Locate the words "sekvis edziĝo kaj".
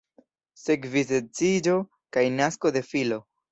0.61-2.25